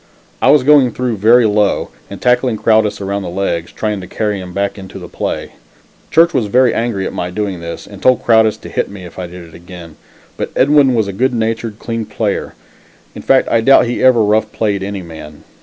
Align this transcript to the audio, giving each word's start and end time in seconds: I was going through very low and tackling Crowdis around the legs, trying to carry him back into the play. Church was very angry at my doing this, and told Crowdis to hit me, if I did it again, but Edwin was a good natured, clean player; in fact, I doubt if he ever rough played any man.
I 0.41 0.49
was 0.49 0.63
going 0.63 0.89
through 0.89 1.17
very 1.17 1.45
low 1.45 1.89
and 2.09 2.19
tackling 2.19 2.57
Crowdis 2.57 2.99
around 3.01 3.21
the 3.21 3.29
legs, 3.29 3.71
trying 3.71 4.01
to 4.01 4.07
carry 4.07 4.41
him 4.41 4.51
back 4.51 4.79
into 4.79 4.97
the 4.97 5.07
play. 5.07 5.51
Church 6.09 6.33
was 6.33 6.47
very 6.47 6.73
angry 6.73 7.05
at 7.05 7.13
my 7.13 7.29
doing 7.29 7.59
this, 7.59 7.85
and 7.85 8.01
told 8.01 8.23
Crowdis 8.23 8.57
to 8.61 8.69
hit 8.69 8.89
me, 8.89 9.05
if 9.05 9.19
I 9.19 9.27
did 9.27 9.43
it 9.47 9.53
again, 9.53 9.97
but 10.37 10.49
Edwin 10.55 10.95
was 10.95 11.07
a 11.07 11.13
good 11.13 11.35
natured, 11.35 11.77
clean 11.77 12.07
player; 12.07 12.55
in 13.13 13.21
fact, 13.21 13.47
I 13.49 13.61
doubt 13.61 13.83
if 13.83 13.89
he 13.89 14.03
ever 14.03 14.23
rough 14.23 14.51
played 14.51 14.81
any 14.81 15.03
man. 15.03 15.43